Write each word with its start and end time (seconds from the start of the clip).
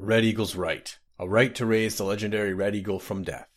Red 0.00 0.24
Eagle's 0.24 0.54
Rite, 0.54 1.00
a 1.18 1.28
rite 1.28 1.56
to 1.56 1.66
raise 1.66 1.98
the 1.98 2.04
legendary 2.04 2.54
Red 2.54 2.76
Eagle 2.76 3.00
from 3.00 3.24
death. 3.24 3.48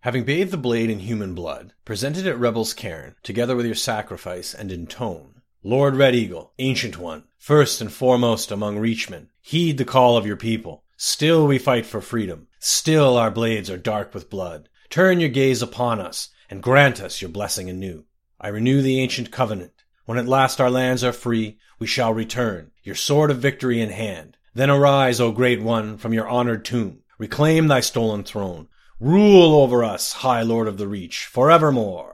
Having 0.00 0.24
bathed 0.24 0.50
the 0.50 0.56
blade 0.56 0.90
in 0.90 0.98
human 0.98 1.32
blood, 1.32 1.74
presented 1.84 2.26
at 2.26 2.40
Rebel's 2.40 2.74
cairn, 2.74 3.14
together 3.22 3.54
with 3.54 3.64
your 3.64 3.76
sacrifice, 3.76 4.52
and 4.52 4.72
in 4.72 4.88
tone, 4.88 5.42
Lord 5.62 5.94
Red 5.94 6.16
Eagle, 6.16 6.52
Ancient 6.58 6.98
One, 6.98 7.28
first 7.38 7.80
and 7.80 7.92
foremost 7.92 8.50
among 8.50 8.78
Reachmen, 8.78 9.28
heed 9.40 9.78
the 9.78 9.84
call 9.84 10.16
of 10.16 10.26
your 10.26 10.36
people. 10.36 10.82
Still 10.96 11.46
we 11.46 11.58
fight 11.58 11.86
for 11.86 12.00
freedom. 12.00 12.48
Still 12.58 13.16
our 13.16 13.30
blades 13.30 13.70
are 13.70 13.78
dark 13.78 14.12
with 14.12 14.28
blood. 14.28 14.68
Turn 14.90 15.20
your 15.20 15.28
gaze 15.28 15.62
upon 15.62 16.00
us, 16.00 16.30
and 16.50 16.64
grant 16.64 17.00
us 17.00 17.22
your 17.22 17.30
blessing 17.30 17.70
anew. 17.70 18.06
I 18.40 18.48
renew 18.48 18.82
the 18.82 18.98
ancient 18.98 19.30
covenant. 19.30 19.84
When 20.04 20.18
at 20.18 20.26
last 20.26 20.60
our 20.60 20.68
lands 20.68 21.04
are 21.04 21.12
free, 21.12 21.58
we 21.78 21.86
shall 21.86 22.12
return, 22.12 22.72
your 22.82 22.96
sword 22.96 23.30
of 23.30 23.38
victory 23.38 23.80
in 23.80 23.90
hand. 23.90 24.36
Then 24.54 24.70
arise, 24.70 25.20
O 25.20 25.32
Great 25.32 25.60
One, 25.60 25.98
from 25.98 26.12
your 26.12 26.28
honored 26.28 26.64
tomb. 26.64 27.00
Reclaim 27.18 27.66
thy 27.66 27.80
stolen 27.80 28.22
throne. 28.22 28.68
Rule 29.00 29.54
over 29.60 29.82
us, 29.82 30.12
High 30.12 30.42
Lord 30.42 30.68
of 30.68 30.78
the 30.78 30.86
Reach, 30.86 31.26
forevermore. 31.26 32.13